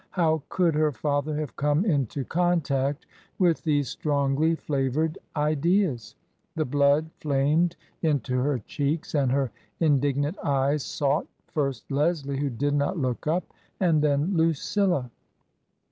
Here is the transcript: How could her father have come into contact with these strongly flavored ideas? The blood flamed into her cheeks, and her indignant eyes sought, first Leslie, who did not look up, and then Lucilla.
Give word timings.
How 0.09 0.41
could 0.49 0.73
her 0.73 0.91
father 0.91 1.35
have 1.37 1.55
come 1.55 1.85
into 1.85 2.23
contact 2.25 3.05
with 3.37 3.61
these 3.63 3.87
strongly 3.89 4.55
flavored 4.55 5.19
ideas? 5.35 6.15
The 6.55 6.65
blood 6.65 7.11
flamed 7.19 7.75
into 8.01 8.39
her 8.39 8.57
cheeks, 8.57 9.13
and 9.13 9.31
her 9.31 9.51
indignant 9.79 10.39
eyes 10.43 10.81
sought, 10.81 11.27
first 11.45 11.91
Leslie, 11.91 12.39
who 12.39 12.49
did 12.49 12.73
not 12.73 12.97
look 12.97 13.27
up, 13.27 13.43
and 13.79 14.01
then 14.01 14.33
Lucilla. 14.35 15.11